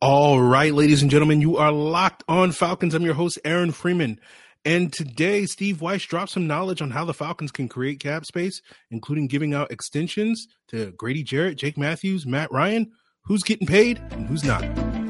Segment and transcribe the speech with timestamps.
[0.00, 2.94] All right, ladies and gentlemen, you are locked on Falcons.
[2.94, 4.20] I'm your host, Aaron Freeman.
[4.64, 8.62] And today, Steve Wyche dropped some knowledge on how the Falcons can create cap space,
[8.92, 12.92] including giving out extensions to Grady Jarrett, Jake Matthews, Matt Ryan,
[13.24, 14.62] who's getting paid and who's not.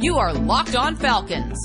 [0.03, 1.59] You are Locked On Falcons,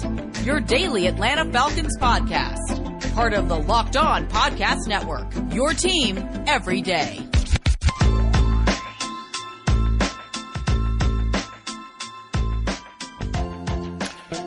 [0.44, 6.82] your daily Atlanta Falcons podcast, part of the Locked On Podcast Network, your team every
[6.82, 7.26] day.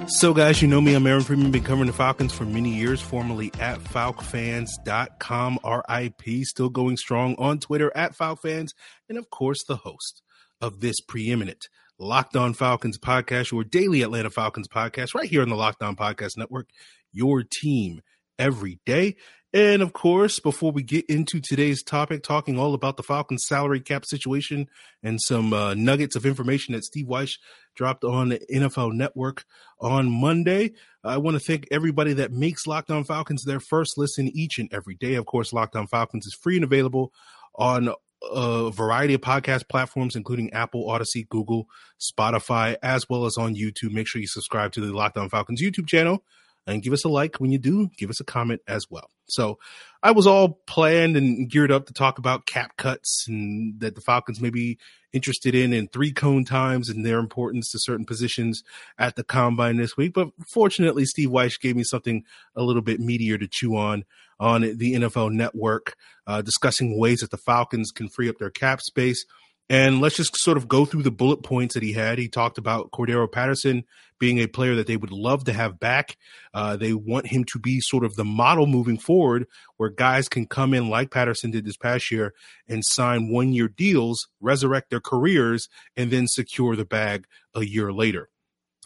[0.09, 0.95] So, guys, you know me.
[0.95, 6.69] I'm Aaron Freeman, been covering the Falcons for many years, formerly at FalcFans.com, RIP, still
[6.69, 8.71] going strong on Twitter at FalcFans,
[9.09, 10.23] and of course, the host
[10.61, 15.49] of this preeminent Locked On Falcons podcast, your daily Atlanta Falcons podcast, right here on
[15.49, 16.69] the Locked On Podcast Network,
[17.13, 18.01] your team
[18.39, 19.17] every day.
[19.53, 23.81] And of course, before we get into today's topic, talking all about the Falcons salary
[23.81, 24.69] cap situation
[25.03, 27.39] and some uh, nuggets of information that Steve Wyche
[27.75, 29.45] dropped on the NFL Network
[29.81, 30.73] on Monday,
[31.05, 34.73] I want to thank everybody that makes Locked On Falcons their first listen each and
[34.73, 35.15] every day.
[35.15, 37.13] Of course, Locked On Falcons is free and available
[37.55, 37.91] on
[38.23, 41.69] a variety of podcast platforms, including Apple, Odyssey, Google,
[42.01, 43.93] Spotify, as well as on YouTube.
[43.93, 46.25] Make sure you subscribe to the Locked On Falcons YouTube channel
[46.67, 47.91] and give us a like when you do.
[47.97, 49.11] Give us a comment as well.
[49.29, 49.59] So
[50.03, 54.01] I was all planned and geared up to talk about cap cuts and that the
[54.01, 54.79] Falcons may be
[55.13, 58.63] interested in and three cone times and their importance to certain positions
[58.99, 60.13] at the combine this week.
[60.13, 64.05] But fortunately, Steve Wyche gave me something a little bit meatier to chew on
[64.39, 65.95] on the NFL network,
[66.27, 69.25] uh, discussing ways that the Falcons can free up their cap space
[69.69, 72.19] and let's just sort of go through the bullet points that he had.
[72.19, 73.85] He talked about Cordarrelle Patterson
[74.19, 76.17] being a player that they would love to have back.
[76.55, 79.47] Uh, they want him to be sort of the model moving forward,
[79.77, 82.33] where guys can come in like Patterson did this past year
[82.69, 87.93] and sign one year deals, resurrect their careers, and then secure the bag a year
[87.93, 88.31] later.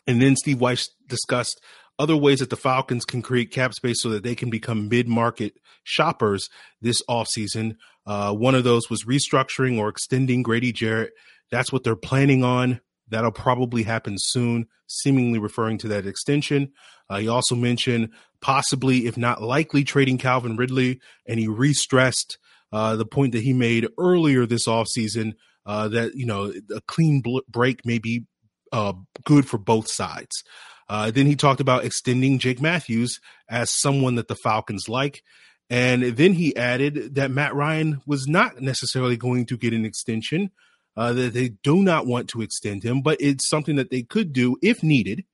[0.06, 1.60] And then Steve Wyche discussed
[2.00, 5.06] other ways that the Falcons can create cap space so that they can become mid
[5.06, 5.52] market
[5.84, 6.48] shoppers
[6.80, 7.76] this offseason.
[8.06, 11.12] Uh, one of those was restructuring or extending Grady Jarrett.
[11.50, 12.80] That's what they're planning on.
[13.08, 16.72] That'll probably happen soon, seemingly referring to that extension.
[17.10, 22.38] Uh, he also mentioned possibly, if not likely, trading Calvin Ridley, and he re-stressed
[22.72, 25.34] uh, the point that he made earlier this offseason
[25.66, 28.24] uh, that you know a clean break may be
[28.72, 28.94] uh,
[29.24, 30.42] good for both sides.
[30.90, 35.22] Uh, then he talked about extending Jake Matthews as someone that the Falcons like.
[35.70, 40.50] And then he added that Matt Ryan was not necessarily going to get an extension,
[40.96, 44.32] uh, that they do not want to extend him, but it's something that they could
[44.32, 45.24] do if needed.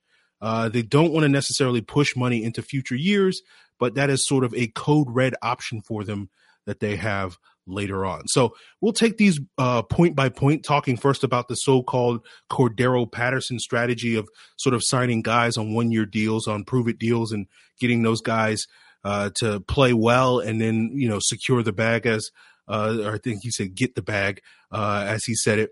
[0.42, 3.40] Uh, they don't want to necessarily push money into future years,
[3.78, 6.28] but that is sort of a code red option for them
[6.66, 8.26] that they have later on.
[8.28, 13.10] So we'll take these uh, point by point, talking first about the so called Cordarrelle
[13.10, 17.32] Patterson strategy of sort of signing guys on one year deals, on prove it deals,
[17.32, 17.46] and
[17.80, 18.66] getting those guys
[19.04, 22.30] uh, to play well and then, you know, secure the bag as,
[22.68, 24.40] uh, or I think he said get the bag
[24.72, 25.70] uh, as he said it.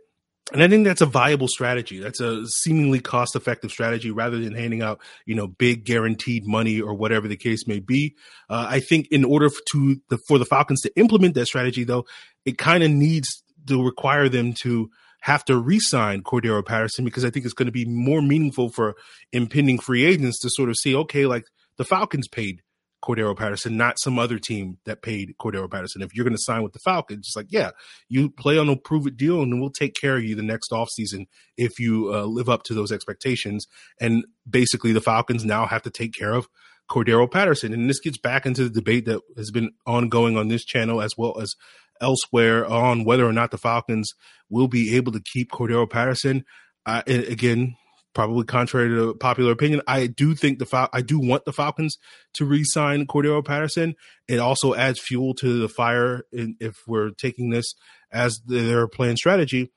[0.52, 2.00] And I think that's a viable strategy.
[2.00, 6.80] That's a seemingly cost effective strategy rather than handing out, you know, big guaranteed money
[6.80, 8.14] or whatever the case may be.
[8.50, 12.04] Uh, I think in order to the, for the Falcons to implement that strategy, though,
[12.44, 14.90] it kind of needs to require them to
[15.22, 18.94] have to re-sign Cordarrelle Patterson because I think it's going to be more meaningful for
[19.32, 21.46] impending free agents to sort of see, okay, like
[21.78, 22.60] the Falcons paid
[23.04, 26.00] Cordarrelle Patterson, not some other team that paid Cordarrelle Patterson.
[26.00, 27.70] If you're going to sign with the Falcons, it's like, yeah,
[28.08, 30.70] you play on a prove it deal and we'll take care of you the next
[30.70, 31.26] offseason
[31.56, 33.66] if you uh, live up to those expectations.
[34.00, 36.48] And basically, the Falcons now have to take care of
[36.90, 37.74] Cordarrelle Patterson.
[37.74, 41.12] And this gets back into the debate that has been ongoing on this channel as
[41.16, 41.54] well as
[42.00, 44.12] elsewhere on whether or not the Falcons
[44.48, 46.44] will be able to keep Cordarrelle Patterson.
[46.86, 47.76] Uh, again,
[48.14, 51.98] probably contrary to popular opinion, I do think the Fal- I do want the Falcons
[52.34, 53.96] to re-sign Cordarrelle Patterson.
[54.28, 56.22] It also adds fuel to the fire.
[56.32, 57.74] In, if we're taking this
[58.10, 59.72] as their plan strategy,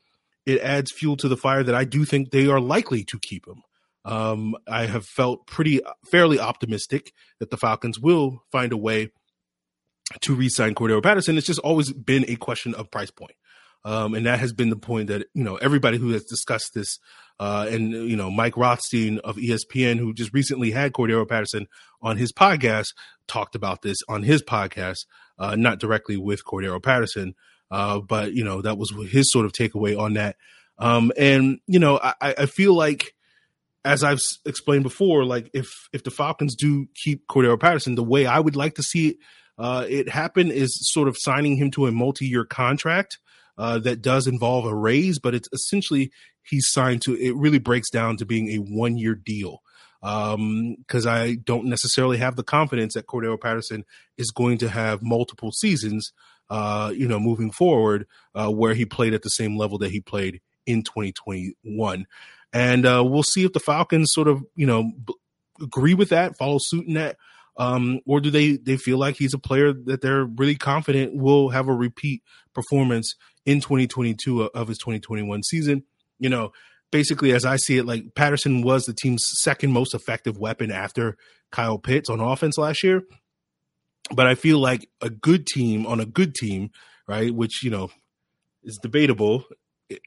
[0.45, 3.47] it adds fuel to the fire that I do think they are likely to keep
[3.47, 3.63] him.
[4.05, 9.09] Um, I have felt pretty fairly optimistic that the Falcons will find a way
[10.21, 11.37] to re-sign Cordarrelle Patterson.
[11.37, 13.36] It's just always been a question of price point.
[13.87, 16.99] Um, and that has been the point that, you know, everybody who has discussed this,
[17.39, 21.67] uh, and, you know, Mike Rothstein of ESPN, who just recently had Cordarrelle Patterson
[22.01, 22.87] on his podcast,
[23.29, 25.05] talked about this on his podcast,
[25.39, 27.33] uh, not directly with Cordarrelle Patterson.
[27.71, 30.35] Uh, but, you know, that was his sort of takeaway on that.
[30.77, 33.13] Um, and, you know, I, I feel like,
[33.85, 38.25] as I've explained before, like if, if the Falcons do keep Cordarrelle Patterson, the way
[38.25, 39.17] I would like to see it,
[39.57, 43.17] uh, it happen is sort of signing him to a multi-year contract
[43.57, 46.11] uh, that does involve a raise, but it's essentially
[46.43, 49.61] he's signed to, it really breaks down to being a one year deal.
[50.03, 53.83] Um, cause I don't necessarily have the confidence that Cordarrelle Patterson
[54.17, 56.11] is going to have multiple seasons,
[56.49, 58.05] uh, you know, moving forward,
[58.35, 62.05] uh, where he played at the same level that he played in 2021.
[62.53, 65.15] And, uh, we'll see if the Falcons sort of, you know, b-
[65.61, 67.17] agree with that, follow suit in that.
[67.57, 71.49] Um, or do they, they feel like he's a player that they're really confident will
[71.49, 72.21] have a repeat
[72.53, 73.15] performance
[73.47, 75.83] in 2022 of his 2021 season?
[76.19, 76.51] You know,
[76.91, 81.17] basically, as I see it, like Patterson was the team's second most effective weapon after
[81.51, 83.01] Kyle Pitts on offense last year.
[84.13, 86.69] But I feel like a good team on a good team,
[87.07, 87.89] right, which, you know,
[88.63, 89.45] is debatable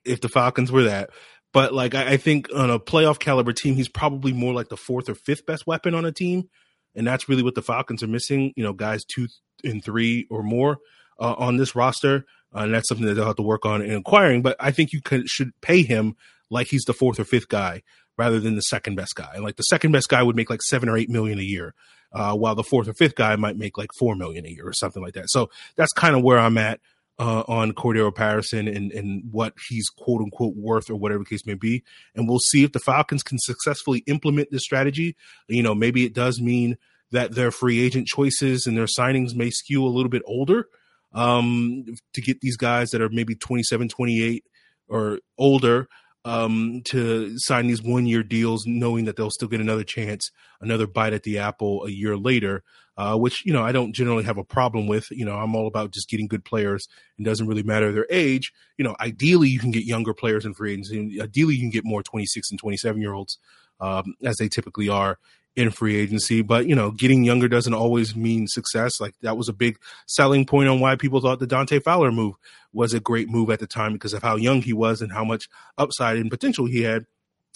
[0.04, 1.10] if the Falcons were that.
[1.52, 4.76] But like, I, I think on a playoff caliber team, he's probably more like the
[4.76, 6.48] fourth or fifth best weapon on a team.
[6.94, 9.28] And that's really what the Falcons are missing, you know, guys two
[9.64, 10.78] and three or more
[11.20, 12.24] uh, on this roster.
[12.54, 14.42] Uh, and that's something that they'll have to work on in acquiring.
[14.42, 16.16] But I think you should pay him
[16.50, 17.82] like he's the fourth or fifth guy
[18.18, 19.38] rather than the second best guy.
[19.38, 21.74] Like the second best guy would make like seven or eight million a year,
[22.12, 24.72] uh, while the fourth or fifth guy might make like four million a year or
[24.72, 25.30] something like that.
[25.30, 26.80] So that's kind of where I'm at
[27.18, 31.46] uh, on Cordarrelle Patterson and, and what he's quote unquote worth or whatever the case
[31.46, 31.84] may be.
[32.14, 35.16] And we'll see if the Falcons can successfully implement this strategy.
[35.46, 36.78] You know, maybe it does mean
[37.12, 40.68] that their free agent choices and their signings may skew a little bit older
[41.12, 41.84] um,
[42.14, 44.44] to get these guys that are maybe 27, 28
[44.88, 45.88] or older
[46.24, 50.30] um, to sign these one year deals, knowing that they'll still get another chance,
[50.60, 52.62] another bite at the apple a year later,
[52.96, 55.10] uh, which, you know, I don't generally have a problem with.
[55.10, 56.86] You know, I'm all about just getting good players
[57.16, 58.52] and doesn't really matter their age.
[58.76, 61.20] You know, ideally, you can get younger players in free agency.
[61.20, 63.38] Ideally, you can get more 26 and 27 year olds
[63.80, 65.18] um, as they typically are
[65.60, 66.42] in free agency.
[66.42, 69.00] But you know, getting younger doesn't always mean success.
[69.00, 72.34] Like that was a big selling point on why people thought the Dante Fowler move
[72.72, 75.24] was a great move at the time because of how young he was and how
[75.24, 75.48] much
[75.78, 77.06] upside and potential he had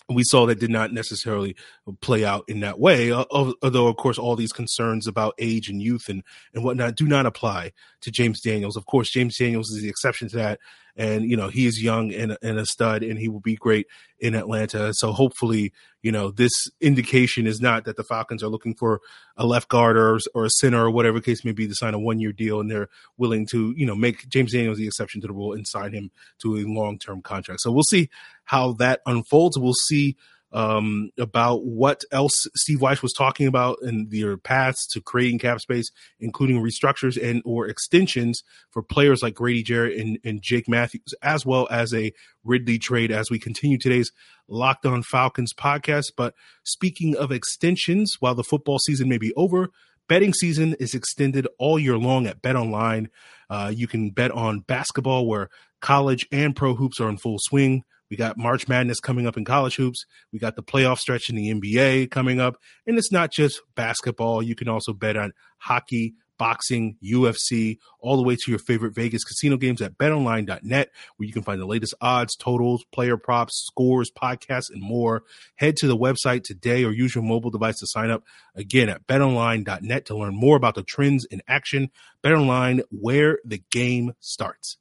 [0.09, 1.57] we saw that did not necessarily
[2.01, 3.11] play out in that way.
[3.11, 6.23] Uh, although, of course, all these concerns about age and youth and,
[6.53, 7.73] and whatnot do not apply
[8.03, 8.77] to James Daniels.
[8.77, 10.61] Of course, James Daniels is the exception to that.
[10.97, 13.87] And, you know, he is young and, and a stud and he will be great
[14.21, 14.95] in Atlanta.
[14.95, 19.01] So hopefully, you know, this indication is not that the Falcons are looking for
[19.37, 21.99] a left guard or, or a center or whatever case may be to sign a
[21.99, 22.61] one year deal.
[22.61, 25.67] And they're willing to, you know, make James Daniels the exception to the rule and
[25.67, 26.11] sign him
[26.43, 27.61] to a long term contract.
[27.63, 28.09] So we'll see
[28.45, 29.59] how that unfolds.
[29.59, 30.17] We'll see
[30.55, 35.61] um, about what else Steve Wyche was talking about in their paths to creating cap
[35.61, 35.91] space,
[36.21, 38.41] including restructures and or extensions
[38.71, 42.13] for players like Grady Jarrett and, and Jake Matthews, as well as a
[42.45, 44.13] Ridley trade as we continue today's
[44.47, 46.13] Locked On Falcons podcast.
[46.17, 49.71] But speaking of extensions, while the football season may be over,
[50.09, 53.11] betting season is extended all year long at Bet Online.
[53.51, 55.49] Uh, you can bet on basketball where
[55.81, 57.83] college and pro hoops are in full swing.
[58.11, 60.05] We got March Madness coming up in college hoops.
[60.33, 62.57] We got the playoff stretch in the NBA coming up.
[62.87, 64.43] And it's not just basketball.
[64.43, 69.25] You can also bet on hockey, boxing, UFC, all the way to your favorite Vegas
[69.25, 74.11] casino games at betonline.net, where you can find the latest odds, totals, player props, scores,
[74.11, 75.23] podcasts, and more.
[75.57, 78.25] Head to the website today or use your mobile device to sign up
[78.55, 81.91] again at betonline.net to learn more about the trends in action.
[82.23, 84.79] Betonline, where the game starts.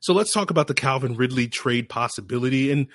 [0.00, 2.86] So let's talk about the Calvin Ridley trade possibility and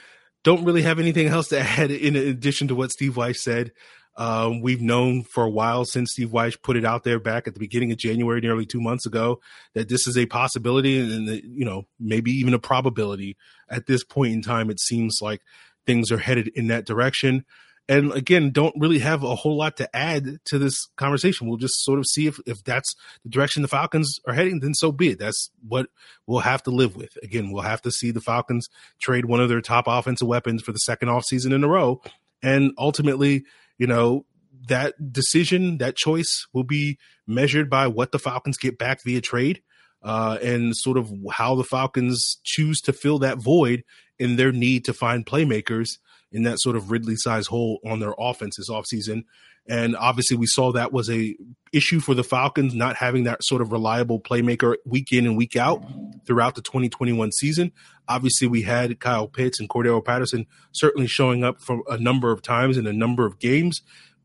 [0.43, 3.71] don't really have anything else to add in addition to what Steve Wyche said.
[4.17, 7.53] Um, we've known for a while since Steve Wyche put it out there back at
[7.53, 9.39] the beginning of January, nearly two months ago,
[9.73, 13.37] that this is a possibility and, that, you know, maybe even a probability.
[13.69, 15.41] At this point in time, it seems like
[15.85, 17.45] things are headed in that direction
[17.89, 21.47] and again don't really have a whole lot to add to this conversation.
[21.47, 24.73] We'll just sort of see if, if that's the direction the falcons are heading then
[24.73, 25.19] so be it.
[25.19, 25.87] That's what
[26.27, 27.17] we'll have to live with.
[27.23, 28.67] Again we'll have to see the falcons
[29.01, 32.01] trade one of their top offensive weapons for the second off season in a row.
[32.41, 33.45] And ultimately
[33.77, 34.25] you know
[34.67, 36.97] that decision that choice will be
[37.27, 39.61] measured by what the falcons get back via trade
[40.03, 43.83] uh, and sort of how the falcons choose to fill that void
[44.21, 45.97] in their need to find playmakers
[46.31, 49.23] in that sort of Ridley size hole on their offense this offseason.
[49.67, 51.35] And obviously, we saw that was a
[51.73, 55.55] issue for the Falcons not having that sort of reliable playmaker week in and week
[55.55, 55.83] out
[56.25, 57.71] throughout the 2021 season.
[58.07, 62.41] Obviously, we had Kyle Pitts and Cordarrelle Patterson certainly showing up for a number of
[62.41, 63.81] times in a number of games.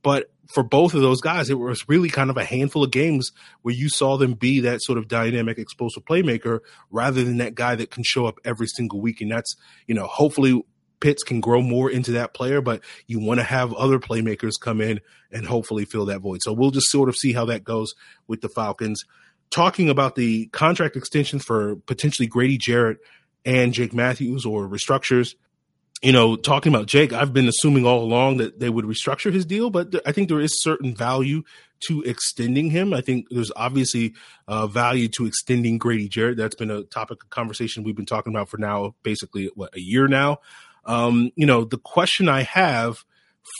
[0.06, 3.32] But for both of those guys, it was really kind of a handful of games
[3.62, 6.60] where you saw them be that sort of dynamic, explosive playmaker
[6.92, 9.20] rather than that guy that can show up every single week.
[9.20, 9.56] And that's,
[9.88, 10.62] you know, hopefully
[11.00, 14.80] Pitts can grow more into that player, but you want to have other playmakers come
[14.80, 15.00] in
[15.32, 16.38] and hopefully fill that void.
[16.40, 17.92] So we'll just sort of see how that goes
[18.28, 19.02] with the Falcons.
[19.50, 22.98] Talking about the contract extensions for potentially Grady Jarrett
[23.44, 25.34] and Jake Matthews or restructures,
[26.02, 29.46] you know, talking about Jake, I've been assuming all along that they would restructure his
[29.46, 31.42] deal, but th- I think there is certain value
[31.88, 32.92] to extending him.
[32.92, 34.14] I think there's obviously
[34.46, 36.36] uh, value to extending Grady Jarrett.
[36.36, 39.80] That's been a topic of conversation we've been talking about for now, basically what a
[39.80, 40.38] year now.
[40.84, 43.04] Um, you know, the question I have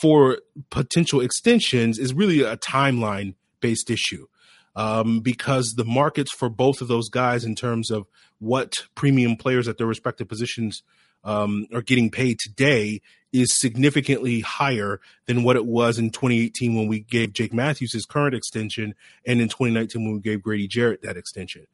[0.01, 0.39] for
[0.69, 4.27] potential extensions is really a timeline based issue.
[4.75, 8.05] Um, because the markets for both of those guys in terms of
[8.37, 10.83] what premium players at their respective positions
[11.27, 13.01] um, are getting paid today
[13.33, 18.05] is significantly higher than what it was in 2018 when we gave Jake Matthews his
[18.05, 21.67] current extension, and in 2019 when we gave Grady Jarrett that extension.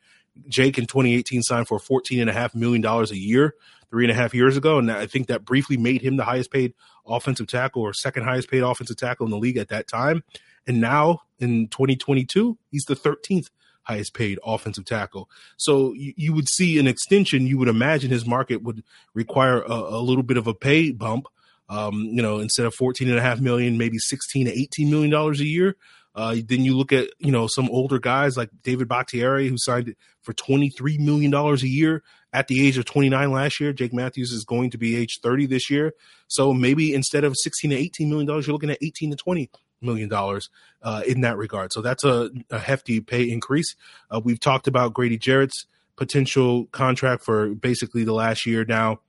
[0.49, 3.53] Jake in 2018 signed for $14.5 million a year
[3.91, 4.79] three and a half years ago.
[4.79, 6.73] And I think that briefly made him the highest paid
[7.05, 10.23] offensive tackle or second highest paid offensive tackle in the league at that time.
[10.65, 13.51] And now in 2022, he's the 13th
[13.83, 15.29] highest paid offensive tackle.
[15.57, 17.47] So you, you, would see an extension.
[17.47, 21.27] You would imagine his market would require a, a little bit of a pay bump.
[21.69, 25.11] Um, you know, instead of 14 and a half million, maybe 16 to 18 million
[25.11, 25.75] dollars a year.
[26.15, 29.95] Uh, then you look at you know some older guys like David Bakhtiari who signed
[30.21, 33.73] for 23 million dollars a year at the age of 29 last year.
[33.73, 35.93] Jake Matthews is going to be age 30 this year.
[36.27, 39.49] So maybe instead of 16 to 18 million dollars, you're looking at 18 to 20
[39.83, 40.49] million dollars
[40.81, 41.73] uh, in that regard.
[41.73, 43.75] So that's a, a hefty pay increase.
[44.09, 48.99] Uh, we've talked about Grady Jarrett's potential contract for basically the last year now.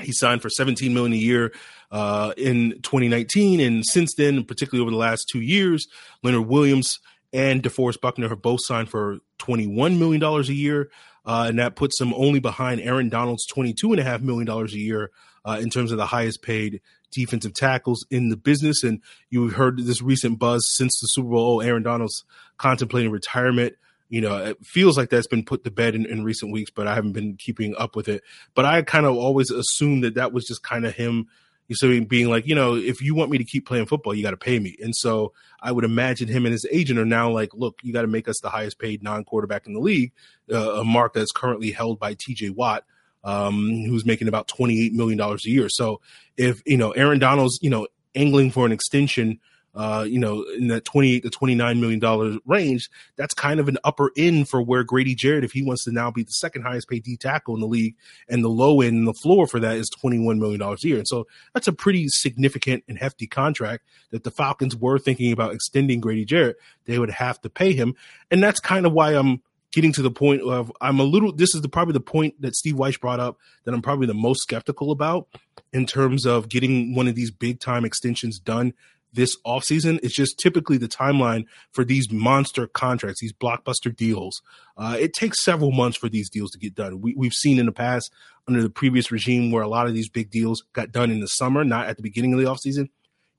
[0.00, 1.52] He signed for 17 million a year
[1.90, 5.88] uh, in 2019, and since then, particularly over the last two years,
[6.22, 7.00] Leonard Williams
[7.32, 10.90] and DeForest Buckner have both signed for 21 million dollars a year,
[11.26, 14.72] uh, and that puts them only behind Aaron Donald's 22 and a half million dollars
[14.72, 15.10] a year
[15.44, 16.80] uh, in terms of the highest paid
[17.10, 18.82] defensive tackles in the business.
[18.82, 19.00] And
[19.30, 21.56] you heard this recent buzz since the Super Bowl.
[21.56, 22.24] Oh, Aaron Donald's
[22.56, 23.74] contemplating retirement.
[24.08, 26.86] You know, it feels like that's been put to bed in, in recent weeks, but
[26.86, 28.22] I haven't been keeping up with it.
[28.54, 31.28] But I kind of always assumed that that was just kind of him
[31.72, 34.30] so being like, you know, if you want me to keep playing football, you got
[34.30, 34.76] to pay me.
[34.82, 38.02] And so I would imagine him and his agent are now like, look, you got
[38.02, 40.12] to make us the highest paid non quarterback in the league,
[40.50, 42.84] uh, a mark that's currently held by TJ Watt
[43.24, 45.68] um, who's making about $28 million a year.
[45.68, 46.00] So
[46.36, 49.40] if, you know, Aaron Donald's, you know, angling for an extension,
[49.74, 53.78] uh, you know, in that 28 to 29 million dollar range, that's kind of an
[53.84, 56.88] upper end for where Grady Jarrett, if he wants to now be the second highest
[56.88, 57.94] paid D tackle in the league,
[58.28, 60.98] and the low end, the floor for that is 21 million dollars a year.
[60.98, 65.54] And so that's a pretty significant and hefty contract that the Falcons were thinking about
[65.54, 66.56] extending Grady Jarrett.
[66.86, 67.94] They would have to pay him,
[68.32, 69.42] and that's kind of why I'm
[69.78, 71.30] getting to the point of I'm a little.
[71.30, 74.14] This is the, probably the point that Steve Wyche brought up that I'm probably the
[74.14, 75.28] most skeptical about
[75.72, 78.74] in terms of getting one of these big time extensions done
[79.12, 80.00] this offseason.
[80.02, 84.42] It's just typically the timeline for these monster contracts, these blockbuster deals.
[84.76, 87.00] Uh, it takes several months for these deals to get done.
[87.00, 88.12] We, we've seen in the past
[88.48, 91.28] under the previous regime where a lot of these big deals got done in the
[91.28, 92.88] summer, not at the beginning of the offseason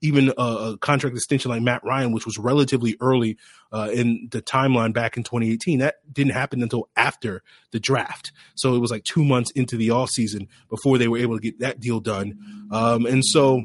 [0.01, 3.38] even a, a, contract extension like Matt Ryan, which was relatively early
[3.72, 8.32] uh, in the timeline back in 2018, that didn't happen until after the draft.
[8.56, 11.41] So it was like two months into the off season before they were able to
[11.41, 12.68] get that deal done.
[12.72, 13.63] Um, and so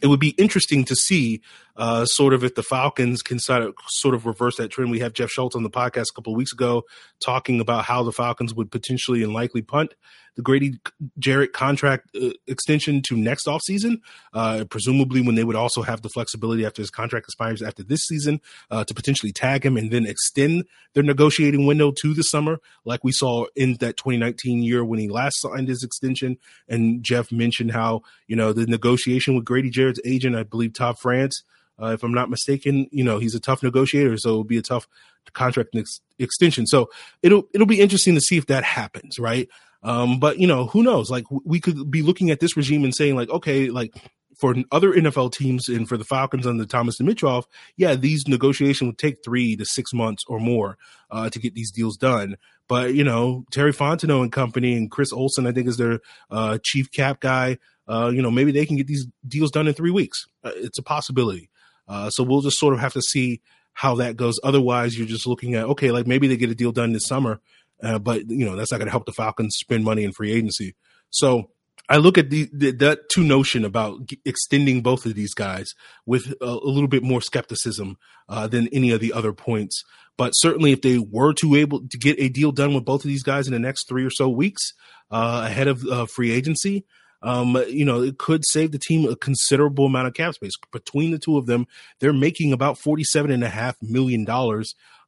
[0.00, 1.42] it would be interesting to see
[1.76, 4.90] uh, sort of if the Falcons can sort of, sort of reverse that trend.
[4.90, 6.84] We have Jeff Schultz on the podcast a couple of weeks ago
[7.24, 9.94] talking about how the Falcons would potentially and likely punt
[10.36, 10.78] the Grady
[11.18, 14.00] Jarrett contract uh, extension to next offseason,
[14.32, 18.00] uh, presumably when they would also have the flexibility after his contract expires after this
[18.00, 22.58] season uh, to potentially tag him and then extend their negotiating window to the summer,
[22.84, 26.38] like we saw in that 2019 year when he last signed his extension.
[26.68, 30.96] And Jeff mentioned how, you know, the negotiation with Grady Jarrett's agent, I believe Todd
[31.00, 31.42] France,
[31.80, 34.62] uh, if I'm not mistaken, you know he's a tough negotiator, so it'll be a
[34.62, 34.86] tough
[35.32, 36.66] contract ex- extension.
[36.66, 36.90] So
[37.22, 39.48] it'll it'll be interesting to see if that happens, right?
[39.82, 41.10] Um, but you know who knows?
[41.10, 43.94] Like we could be looking at this regime and saying like, okay, like
[44.38, 47.44] for other NFL teams and for the Falcons under Thomas Dimitroff,
[47.76, 50.78] yeah, these negotiations would take three to six months or more
[51.10, 52.36] uh, to get these deals done.
[52.68, 56.58] But you know, Terry Fontenot and company and Chris Olsen, I think, is their uh,
[56.62, 57.58] chief cap guy.
[57.88, 60.26] Uh, you know, maybe they can get these deals done in three weeks.
[60.44, 61.50] Uh, it's a possibility.
[61.88, 63.40] Uh, so we'll just sort of have to see
[63.74, 64.38] how that goes.
[64.42, 67.40] Otherwise, you're just looking at okay, like maybe they get a deal done this summer,
[67.82, 70.32] uh, but you know that's not going to help the Falcons spend money in free
[70.32, 70.74] agency.
[71.10, 71.50] So
[71.88, 75.74] I look at the, the, that two notion about extending both of these guys
[76.06, 77.96] with a, a little bit more skepticism
[78.28, 79.82] uh, than any of the other points.
[80.16, 83.08] But certainly, if they were to able to get a deal done with both of
[83.08, 84.72] these guys in the next three or so weeks
[85.10, 86.84] uh, ahead of uh, free agency,
[87.22, 90.54] um, you know, it could save the team a considerable amount of cap space.
[90.72, 91.66] Between the two of them,
[92.00, 94.26] they're making about $47.5 million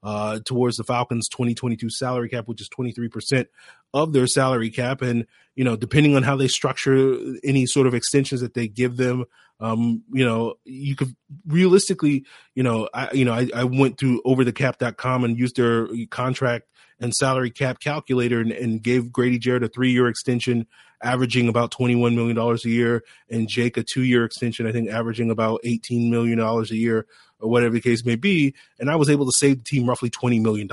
[0.02, 3.46] uh, towards the Falcons' 2022 salary cap, which is 23%
[3.92, 5.02] of their salary cap.
[5.02, 8.96] And, you know, depending on how they structure any sort of extensions that they give
[8.96, 9.24] them,
[9.60, 11.14] um, you know, you could
[11.46, 16.68] realistically, you know, I, you know, I, I went through overthecap.com and used their contract
[17.00, 20.66] and salary cap calculator and, and gave Grady Jarrett a three year extension,
[21.02, 25.30] averaging about $21 million a year, and Jake a two year extension, I think averaging
[25.30, 27.06] about $18 million a year
[27.40, 28.54] or whatever the case may be.
[28.78, 30.68] And I was able to save the team roughly $20 million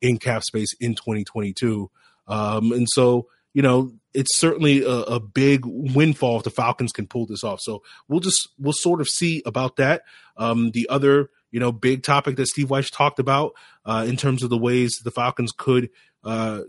[0.00, 1.90] in cap space in 2022.
[2.28, 7.06] Um, and so, you know, it's certainly a, a, big windfall if the Falcons can
[7.06, 7.60] pull this off.
[7.60, 10.02] So we'll just we'll sort of see about that.
[10.36, 13.52] Um, the other you know big topic that Steve Wyche talked about
[13.84, 15.90] uh, in terms of the ways the Falcons could
[16.24, 16.62] uh,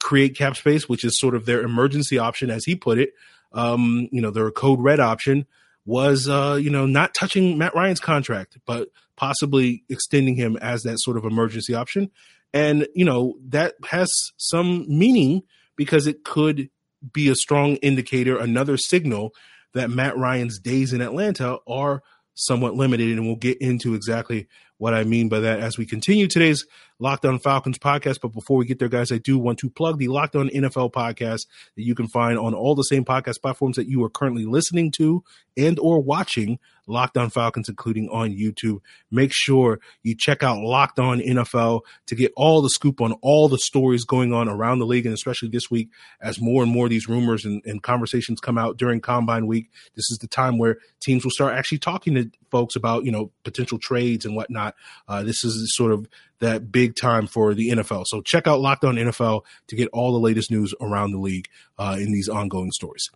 [0.00, 3.10] create cap space, which is sort of their emergency option, as he put it.
[3.52, 5.46] Um, you know, their code red option
[5.84, 10.98] was uh, you know not touching Matt Ryan's contract, but possibly extending him as that
[11.00, 12.10] sort of emergency option.
[12.54, 15.42] And you know that has some meaning
[15.76, 16.70] because it could
[17.12, 19.32] be a strong indicator, another signal
[19.74, 22.02] that Matt Ryan's days in Atlanta are
[22.34, 23.10] somewhat limited.
[23.10, 24.46] And we'll get into exactly
[24.78, 26.66] what I mean by that as we continue today's
[26.98, 28.20] Locked On Falcons podcast.
[28.20, 30.92] But before we get there, guys, I do want to plug the Locked On NFL
[30.92, 31.46] podcast
[31.76, 34.90] that you can find on all the same podcast platforms that you are currently listening
[34.92, 35.24] to
[35.56, 38.78] and or watching Locked On Falcons, including on YouTube.
[39.10, 43.48] Make sure you check out Locked On NFL to get all the scoop on all
[43.48, 46.86] the stories going on around the league, and especially this week as more and more
[46.86, 49.70] of these rumors and, and conversations come out during Combine Week.
[49.94, 53.30] This is the time where teams will start actually talking to folks about you know
[53.44, 54.74] potential trades and whatnot.
[55.08, 56.08] Uh, this is sort of
[56.42, 58.06] that big time for the NFL.
[58.06, 61.48] So check out Locked On NFL to get all the latest news around the league
[61.78, 63.10] uh, in these ongoing stories.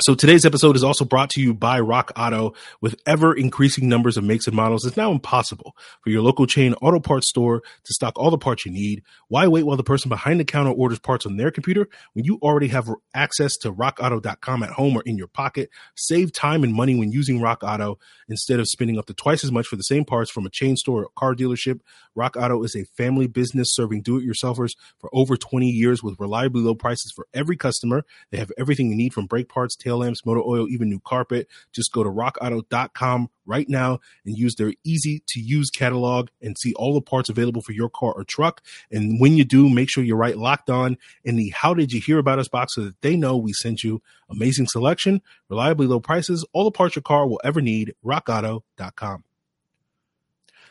[0.00, 2.54] So today's episode is also brought to you by Rock Auto.
[2.80, 6.74] With ever increasing numbers of makes and models, it's now impossible for your local chain
[6.82, 9.04] auto parts store to stock all the parts you need.
[9.28, 12.40] Why wait while the person behind the counter orders parts on their computer when you
[12.42, 15.70] already have access to rockauto.com at home or in your pocket?
[15.94, 19.52] Save time and money when using Rock Auto instead of spending up to twice as
[19.52, 21.78] much for the same parts from a chain store or car dealership.
[22.16, 26.74] Rock Auto is a family business serving do-it-yourselfers for over 20 years with reliably low
[26.74, 28.04] prices for every customer.
[28.32, 31.48] They have everything you need from brake parts tail lamps, motor oil, even new carpet.
[31.72, 36.72] Just go to rockauto.com right now and use their easy to use catalog and see
[36.74, 38.62] all the parts available for your car or truck.
[38.90, 42.00] And when you do, make sure you write locked on in the how did you
[42.00, 46.00] hear about us box so that they know we sent you amazing selection, reliably low
[46.00, 47.94] prices, all the parts your car will ever need.
[48.04, 49.24] rockauto.com.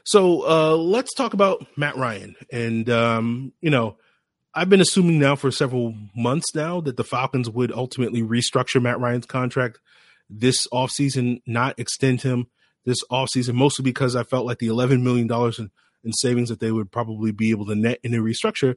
[0.05, 2.35] So uh, let's talk about Matt Ryan.
[2.51, 3.97] And, um, you know,
[4.55, 8.99] I've been assuming now for several months now that the Falcons would ultimately restructure Matt
[8.99, 9.79] Ryan's contract
[10.29, 12.47] this offseason, not extend him
[12.85, 15.71] this offseason, mostly because I felt like the $11 million in,
[16.03, 18.75] in savings that they would probably be able to net in a restructure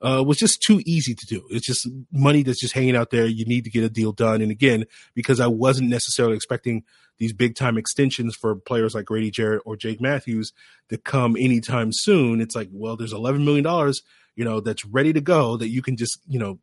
[0.00, 1.46] uh, was just too easy to do.
[1.50, 3.26] It's just money that's just hanging out there.
[3.26, 4.42] You need to get a deal done.
[4.42, 4.84] And again,
[5.14, 6.84] because I wasn't necessarily expecting
[7.18, 10.52] these big time extensions for players like Grady Jarrett or Jake Matthews
[10.90, 13.92] to come anytime soon, it's like, well, there's $11 million
[14.36, 16.58] you know, that's ready to go that you can just, you know,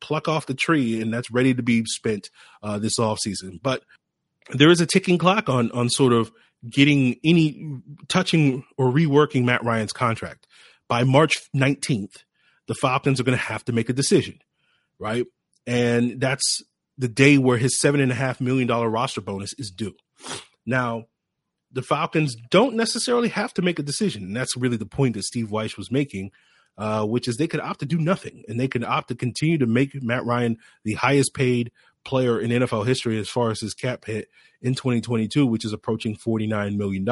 [0.00, 2.30] pluck off the tree and that's ready to be spent
[2.62, 3.60] uh, this off season.
[3.62, 3.82] But
[4.50, 6.32] there is a ticking clock on on sort of
[6.68, 10.46] getting any touching or reworking Matt Ryan's contract.
[10.88, 12.24] By March 19th,
[12.66, 14.40] the Falcons are going to have to make a decision,
[14.98, 15.26] right?
[15.66, 16.62] And that's
[16.98, 19.94] the day where his seven and a half million dollar roster bonus is due.
[20.66, 21.06] Now,
[21.72, 24.24] the Falcons don't necessarily have to make a decision.
[24.24, 26.32] And that's really the point that Steve Wyche was making
[26.80, 29.58] uh, which is they could opt to do nothing and they could opt to continue
[29.58, 31.70] to make Matt Ryan the highest paid
[32.06, 34.28] player in NFL history as far as his cap hit
[34.62, 37.06] in 2022, which is approaching $49 million.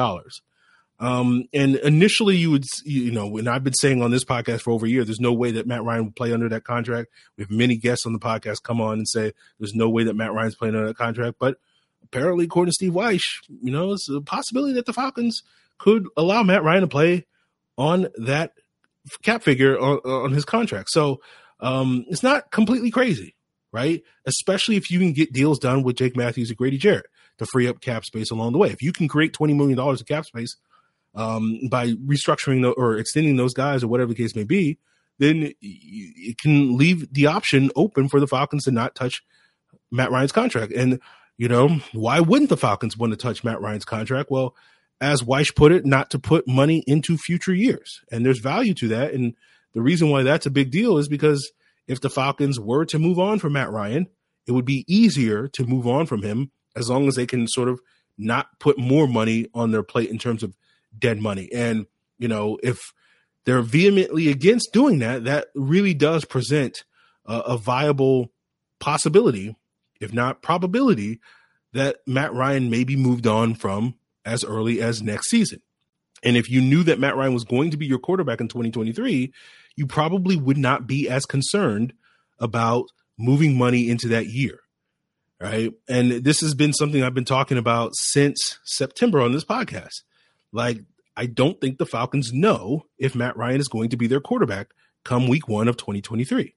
[0.99, 4.71] Um, and initially, you would, you know, and I've been saying on this podcast for
[4.71, 7.11] over a year, there's no way that Matt Ryan would play under that contract.
[7.37, 10.15] We have many guests on the podcast come on and say there's no way that
[10.15, 11.37] Matt Ryan's playing under that contract.
[11.39, 11.57] But
[12.03, 13.21] apparently, according to Steve Wyche,
[13.61, 15.43] you know, it's a possibility that the Falcons
[15.77, 17.27] could allow Matt Ryan to play
[17.77, 18.53] on that
[19.23, 20.89] cap figure on, on his contract.
[20.91, 21.21] So
[21.59, 23.35] um, it's not completely crazy,
[23.71, 24.01] right?
[24.25, 27.67] Especially if you can get deals done with Jake Matthews and Grady Jarrett to free
[27.67, 28.69] up cap space along the way.
[28.69, 30.55] If you can create $20 million of cap space
[31.15, 34.77] um, by restructuring the, or extending those guys or whatever the case may be,
[35.17, 39.21] then it can leave the option open for the Falcons to not touch
[39.91, 40.71] Matt Ryan's contract.
[40.71, 40.99] And,
[41.37, 44.31] you know, why wouldn't the Falcons want to touch Matt Ryan's contract?
[44.31, 44.55] Well,
[45.01, 48.01] as Wyche put it, not to put money into future years.
[48.11, 49.13] And there's value to that.
[49.13, 49.35] And
[49.73, 51.51] the reason why that's a big deal is because
[51.87, 54.07] if the Falcons were to move on from Matt Ryan,
[54.47, 57.69] it would be easier to move on from him as long as they can sort
[57.69, 57.79] of
[58.17, 60.55] not put more money on their plate in terms of
[60.97, 61.49] dead money.
[61.53, 61.85] And,
[62.17, 62.93] you know, if
[63.45, 66.83] they're vehemently against doing that, that really does present
[67.25, 68.31] uh, a viable
[68.79, 69.55] possibility,
[70.01, 71.19] if not probability,
[71.73, 73.95] that Matt Ryan may be moved on from
[74.29, 75.61] as early as next season.
[76.23, 79.33] And if you knew that Matt Ryan was going to be your quarterback in 2023,
[79.75, 81.93] you probably would not be as concerned
[82.39, 82.85] about
[83.17, 84.59] moving money into that year.
[85.41, 85.71] Right.
[85.87, 90.01] And this has been something I've been talking about since September on this podcast.
[90.51, 90.81] Like,
[91.15, 94.71] I don't think the Falcons know if Matt Ryan is going to be their quarterback
[95.05, 96.55] come week one of 2023.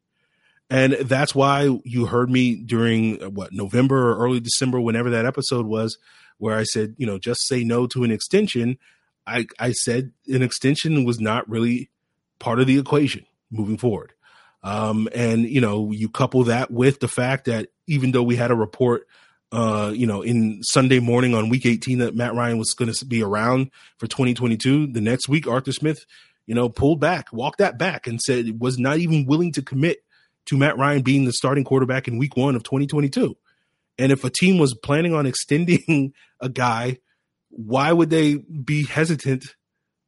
[0.72, 5.66] And that's why you heard me during what November or early December, whenever that episode
[5.66, 5.98] was,
[6.38, 8.78] where I said, you know, just say no to an extension.
[9.26, 11.90] I, I said an extension was not really
[12.38, 14.14] part of the equation moving forward.
[14.62, 18.50] Um, and you know, you couple that with the fact that even though we had
[18.50, 19.06] a report,
[19.52, 23.04] uh, you know, in Sunday morning on week 18 that Matt Ryan was going to
[23.04, 26.06] be around for 2022, the next week Arthur Smith,
[26.46, 29.98] you know, pulled back, walked that back, and said was not even willing to commit
[30.46, 33.36] to Matt Ryan being the starting quarterback in week one of 2022.
[33.98, 36.98] And if a team was planning on extending a guy,
[37.50, 39.44] why would they be hesitant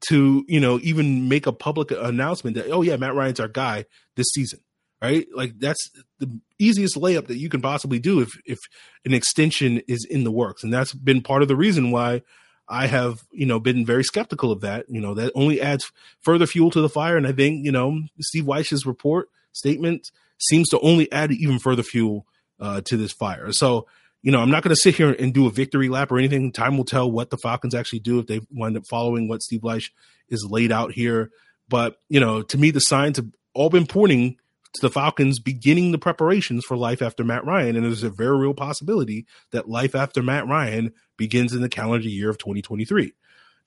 [0.09, 3.87] to you know even make a public announcement that oh yeah Matt Ryan's our guy
[4.17, 4.61] this season
[5.05, 5.27] right?
[5.35, 8.59] Like that's the easiest layup that you can possibly do if if
[9.05, 10.65] an extension is in the works.
[10.65, 12.23] And that's been part of the reason why
[12.69, 14.87] I have you know been very skeptical of that.
[14.89, 17.17] You know that only adds further fuel to the fire.
[17.17, 20.11] And I think you know Steve Wyche's report statement
[20.49, 22.27] seems to only add even further fuel
[22.61, 23.87] uh, to this fire so
[24.25, 26.51] you know, I'm not going to sit here and do a victory lap or anything.
[26.51, 29.61] Time will tell what the Falcons actually do if they wind up following what Steve
[29.61, 29.91] Wyche
[30.31, 31.31] is laid out here.
[31.69, 34.39] But, you know, to me, the signs have all been pointing
[34.73, 37.77] to the Falcons beginning the preparations for life after Matt Ryan.
[37.77, 42.09] And there's a very real possibility that life after Matt Ryan begins in the calendar
[42.09, 43.13] year of 2023.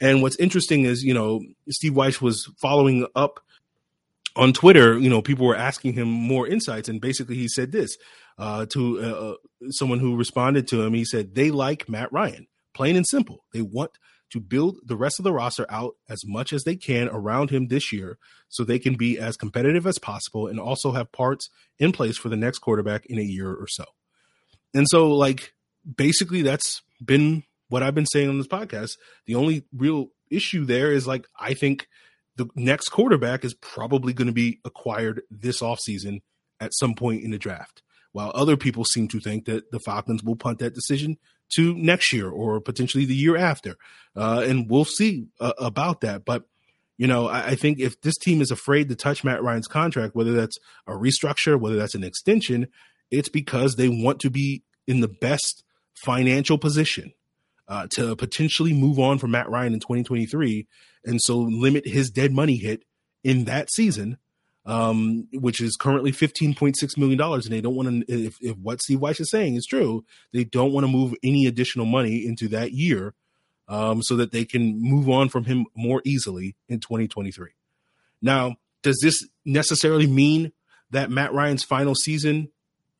[0.01, 3.41] And what's interesting is, you know, Steve Wyche was following up
[4.37, 7.97] on Twitter, you know, people were asking him more insights, and basically he said this
[8.37, 9.35] uh, to uh, uh,
[9.69, 10.93] someone who responded to him.
[10.93, 13.45] He said they like Matt Ryan, plain and simple.
[13.53, 13.91] They want
[14.31, 17.67] to build the rest of the roster out as much as they can around him
[17.67, 18.17] this year,
[18.49, 22.29] so they can be as competitive as possible, and also have parts in place for
[22.29, 23.85] the next quarterback in a year or so.
[24.73, 25.53] And so, like,
[25.95, 28.97] basically, that's been what I've been saying on this podcast.
[29.25, 31.87] The only real issue there is like I think
[32.37, 36.21] the next quarterback is probably going to be acquired this offseason
[36.59, 37.81] at some point in the draft.
[38.13, 41.17] While other people seem to think that the Falcons will punt that decision
[41.55, 43.75] to next year or potentially the year after.
[44.15, 46.25] Uh, and we'll see uh, about that.
[46.25, 46.43] But,
[46.97, 50.15] you know, I, I, think if this team is afraid to touch Matt Ryan's contract,
[50.15, 52.67] whether that's a restructure, whether that's an extension,
[53.11, 57.13] it's because they want to be in the best financial position
[57.67, 60.67] uh, to potentially move on from Matt Ryan in 2023,
[61.07, 62.83] and so limit his dead money hit
[63.23, 64.17] in that season,
[64.65, 67.45] um, which is currently 15.6 million dollars.
[67.45, 70.43] And they don't want to, if, if what Steve Wyche is saying is true, they
[70.43, 73.13] don't want to move any additional money into that year,
[73.67, 77.49] um, so that they can move on from him more easily in 2023.
[78.21, 80.51] Now, does this necessarily mean
[80.91, 82.49] that Matt Ryan's final season?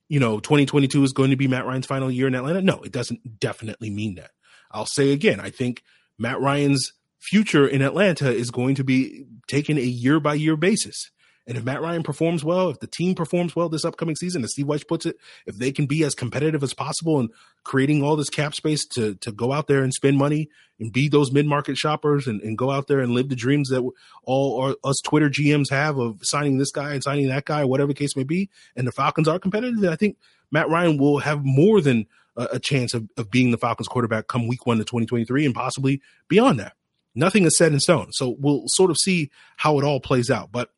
[0.09, 2.61] You know, 2022 is going to be Matt Ryan's final year in Atlanta.
[2.61, 4.31] No, it doesn't definitely mean that.
[4.71, 5.83] I'll say again, I think
[6.17, 6.93] Matt Ryan's
[7.29, 11.11] future in Atlanta is going to be taken a year by year basis.
[11.47, 14.51] And if Matt Ryan performs well, if the team performs well this upcoming season, as
[14.51, 17.29] Steve Wyche puts it, if they can be as competitive as possible and
[17.63, 21.07] creating all this cap space to to go out there and spend money and be
[21.07, 23.89] those mid market shoppers and, and go out there and live the dreams that
[24.23, 27.87] all our, us Twitter GMs have of signing this guy and signing that guy, whatever
[27.87, 30.17] the case may be, and the Falcons are competitive, I think
[30.51, 34.27] Matt Ryan will have more than a, a chance of, of being the Falcons quarterback
[34.27, 36.76] come week one of 2023 and possibly beyond that.
[37.17, 38.11] Nothing is set in stone.
[38.11, 40.51] So we'll sort of see how it all plays out.
[40.51, 40.69] But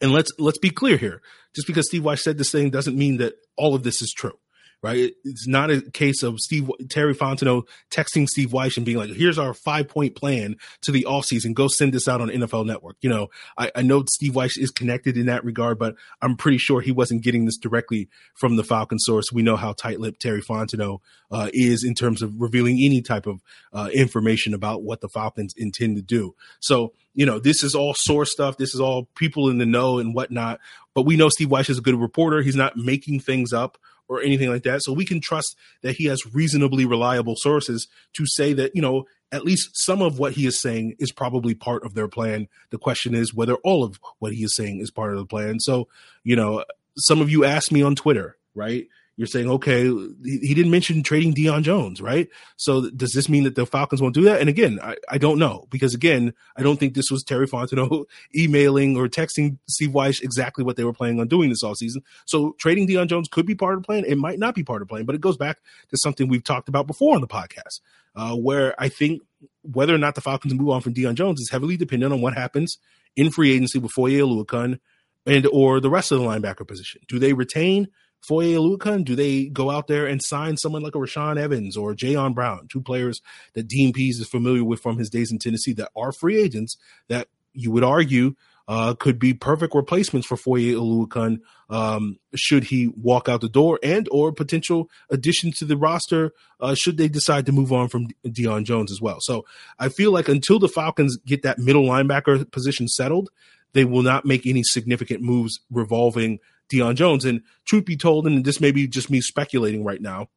[0.00, 1.20] and let's let's be clear here.
[1.54, 4.38] Just because Steve Wyche said this thing doesn't mean that all of this is true
[4.84, 5.14] right?
[5.24, 9.38] It's not a case of Steve Terry Fontenot texting Steve Wyche and being like, "Here's
[9.38, 11.54] our five point plan to the offseason.
[11.54, 14.70] Go send this out on NFL Network." You know, I, I know Steve Wyche is
[14.70, 18.62] connected in that regard, but I'm pretty sure he wasn't getting this directly from the
[18.62, 19.32] Falcon source.
[19.32, 23.40] We know how tight-lipped Terry Fontenot uh, is in terms of revealing any type of
[23.72, 26.34] uh, information about what the Falcons intend to do.
[26.60, 28.58] So you know, this is all source stuff.
[28.58, 30.60] This is all people in the know and whatnot.
[30.94, 32.42] But we know Steve Wyche is a good reporter.
[32.42, 34.82] He's not making things up or anything like that.
[34.82, 39.06] So we can trust that he has reasonably reliable sources to say that, you know,
[39.32, 42.48] at least some of what he is saying is probably part of their plan.
[42.70, 45.58] The question is whether all of what he is saying is part of the plan.
[45.60, 45.88] So,
[46.22, 46.64] you know,
[46.96, 48.86] some of you asked me on Twitter, right?
[49.16, 49.84] You're saying, okay,
[50.24, 52.28] he, didn't mention trading Deion Jones, right?
[52.56, 54.40] So does this mean that the Falcons won't do that?
[54.40, 58.06] And again, I, I don't know because again, I don't think this was Terry Fontenot
[58.36, 62.02] emailing or texting Steve Wyche exactly what they were planning on doing this all season.
[62.26, 64.04] So trading Deion Jones could be part of the plan.
[64.04, 65.58] It might not be part of the plan, but it goes back
[65.90, 67.80] to something we've talked about before on the podcast,
[68.16, 69.22] uh, where I think
[69.62, 72.34] whether or not the Falcons move on from Deion Jones is heavily dependent on what
[72.34, 72.78] happens
[73.14, 74.80] in free agency with Foye Oluokun
[75.26, 77.00] and or the rest of the linebacker position.
[77.08, 77.88] Do they retain
[78.26, 79.04] Foye Oluokun?
[79.04, 82.68] Do they go out there and sign someone like a Rashaan Evans or Jayon Brown,
[82.70, 83.20] two players
[83.54, 86.76] that Dean Pees is familiar with from his days in Tennessee that are free agents
[87.08, 88.34] that you would argue
[88.66, 93.78] uh, could be perfect replacements for Foye Oluokun um, should he walk out the door
[93.82, 98.08] and or potential addition to the roster uh, should they decide to move on from
[98.26, 99.18] Deion Jones as well.
[99.20, 99.44] So
[99.78, 103.30] I feel like until the Falcons get that middle linebacker position settled,
[103.74, 106.38] they will not make any significant moves revolving
[106.72, 107.24] Deion Jones.
[107.24, 110.28] And truth be told, and this may be just me speculating right now,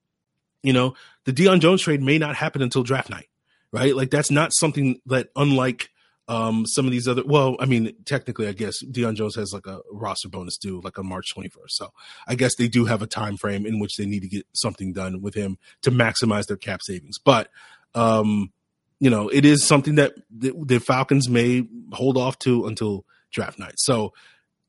[0.63, 3.27] you know, the Deion Jones trade may not happen until draft night,
[3.71, 3.95] right?
[3.95, 5.89] Like that's not something that, unlike
[6.27, 9.65] um, some of these other, well, I mean, technically, I guess Deion Jones has like
[9.65, 11.69] a roster bonus due like on March 21st.
[11.69, 11.93] So
[12.27, 14.93] I guess they do have a time frame in which they need to get something
[14.93, 17.17] done with him to maximize their cap savings.
[17.23, 17.49] But,
[17.95, 18.51] um,
[18.99, 23.59] you know, it is something that the, the Falcons may hold off to until draft
[23.59, 23.75] night.
[23.77, 24.13] So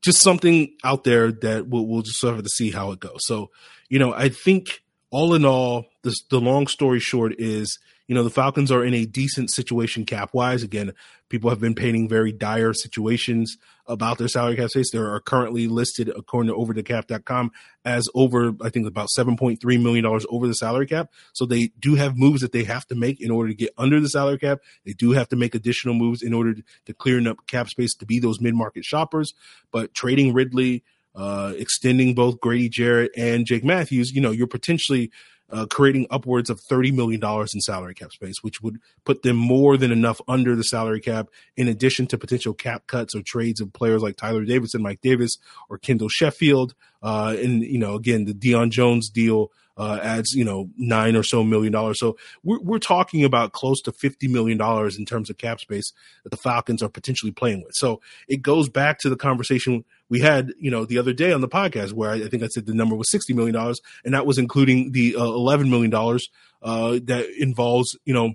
[0.01, 3.19] just something out there that we'll, we'll just have to see how it goes.
[3.21, 3.49] So,
[3.89, 4.81] you know, I think
[5.11, 7.77] all in all, the long story short is
[8.09, 10.63] you know, the Falcons are in a decent situation cap wise.
[10.63, 10.93] Again,
[11.29, 13.55] people have been painting very dire situations
[13.89, 14.91] about their salary cap space.
[14.91, 17.51] They are currently listed, according to overthecap.com,
[17.83, 21.11] as over, I think, about $7.3 million over the salary cap.
[21.33, 23.99] So they do have moves that they have to make in order to get under
[23.99, 24.59] the salary cap.
[24.85, 28.05] They do have to make additional moves in order to, clear up cap space to
[28.05, 29.33] be those mid market shoppers.
[29.71, 30.83] But trading Ridley,
[31.15, 35.11] uh, extending both Grady Jarrett and Jake Matthews, you know, you're potentially
[35.51, 37.21] uh, creating upwards of $30 million
[37.53, 41.29] in salary cap space, which would put them more than enough under the salary cap,
[41.57, 45.37] in addition to potential cap cuts or trades of players like Tyeler Davison, Mike Davis,
[45.69, 46.73] or Kendall Sheffield.
[47.01, 51.23] Uh, and, you know, again, the Deion Jones deal uh, adds, you know, nine or
[51.23, 51.99] so million dollars.
[51.99, 54.61] So we're, we're talking about close to $50 million
[54.97, 57.71] in terms of cap space that the Falcons are potentially playing with.
[57.75, 61.39] So it goes back to the conversation we had, you know, the other day on
[61.39, 63.55] the podcast where I, think I said the number was $60 million
[64.03, 68.33] and that was including the uh, $11 million uh, that involves, you know,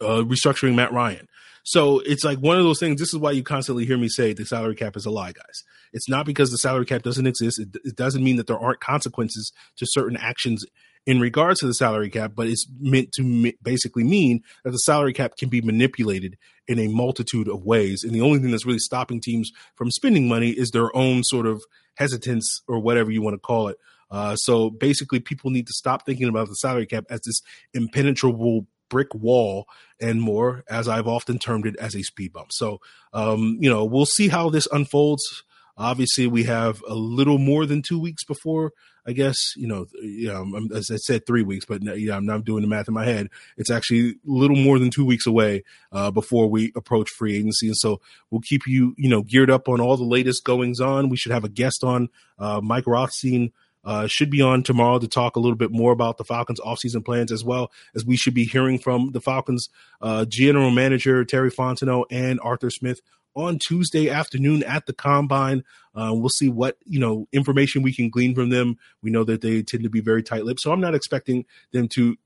[0.00, 1.26] uh, restructuring Matt Ryan.
[1.68, 2.98] So it's like one of those things.
[2.98, 5.64] This is why you constantly hear me say the salary cap is a lie, guys.
[5.92, 7.60] It's not because the salary cap doesn't exist.
[7.60, 10.64] It, it doesn't mean that there aren't consequences to certain actions
[11.04, 15.12] in regards to the salary cap, but it's meant to basically mean that the salary
[15.12, 18.02] cap can be manipulated in a multitude of ways.
[18.02, 21.46] And the only thing that's really stopping teams from spending money is their own sort
[21.46, 21.62] of
[21.96, 23.76] hesitance or whatever you want to call it.
[24.10, 27.42] Uh, so basically, people need to stop thinking about the salary cap as this
[27.74, 29.66] impenetrable brick wall
[30.00, 32.52] and more, as I've often termed it as a speed bump.
[32.52, 32.80] So,
[33.12, 35.44] um, you know, we'll see how this unfolds.
[35.76, 38.72] Obviously, we have a little more than two weeks before.
[39.06, 42.44] I guess you know, you know, as I said, three weeks, but yeah, I'm not
[42.44, 43.30] doing the math in my head.
[43.56, 47.68] It's actually a little more than two weeks away uh, before we approach free agency,
[47.68, 51.08] and so we'll keep you, you know, geared up on all the latest goings on.
[51.08, 53.52] We should have a guest on, uh, Mike Rothstein
[53.84, 57.04] uh, should be on tomorrow to talk a little bit more about the Falcons' offseason
[57.04, 59.68] plans, as well as we should be hearing from the Falcons'
[60.00, 63.00] uh, general manager Terry Fontenot and Arthur Smith
[63.38, 65.62] on Tuesday afternoon at the combine.
[65.94, 68.76] Uh, we'll see what you know information we can glean from them.
[69.02, 72.16] We know that they tend to be very tight-lipped, so I'm not expecting them to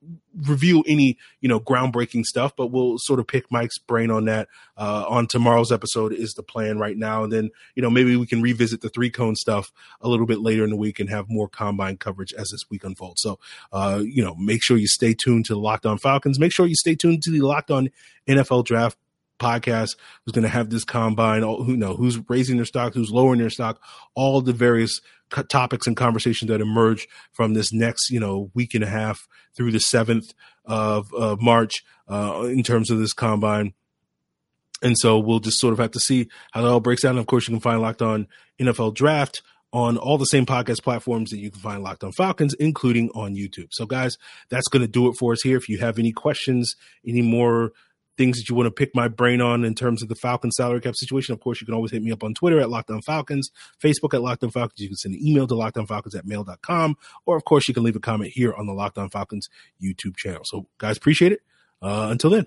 [0.46, 2.54] reveal any you know groundbreaking stuff.
[2.56, 6.12] But we'll sort of pick Mike's brain on that uh, on tomorrow's episode.
[6.12, 9.10] Is the plan right now, and then you know maybe we can revisit the three
[9.10, 9.72] cone stuff
[10.02, 12.84] a little bit later in the week and have more combine coverage as this week
[12.84, 13.22] unfolds.
[13.22, 13.38] So
[13.72, 16.38] uh, you know make sure you stay tuned to the Locked On Falcons.
[16.38, 17.88] Make sure you stay tuned to the Locked On
[18.28, 18.98] NFL Draft
[19.42, 23.40] podcast who's going to have this combine, who know who's raising their stock, who's lowering
[23.40, 23.80] their stock,
[24.14, 25.00] all the various
[25.48, 29.72] topics and conversations that emerge from this next you know week and a half through
[29.72, 30.32] the seventh
[30.64, 33.72] of, of March uh, in terms of this combine.
[34.82, 37.12] And so we'll just sort of have to see how that all breaks down.
[37.12, 38.26] And of course, you can find Locked On
[38.60, 42.54] NFL Draft on all the same podcast platforms that you can find Locked On Falcons,
[42.54, 43.68] including on YouTube.
[43.70, 44.18] So, guys,
[44.50, 45.56] that's going to do it for us here.
[45.56, 46.76] If you have any questions,
[47.06, 47.72] any more
[48.16, 50.80] things that you want to pick my brain on in terms of the Falcons salary
[50.80, 53.00] cap situation, of course, you can always hit me up on Twitter at Locked On
[53.02, 53.50] Falcons,
[53.82, 54.80] Facebook at Locked On Falcons.
[54.80, 56.96] You can send an email to lockedonfalcons at mail.com,
[57.26, 59.48] or of course, you can leave a comment here on the Locked On Falcons
[59.82, 60.42] YouTube channel.
[60.44, 61.40] So, guys, appreciate it.
[61.80, 62.46] Uh, until then.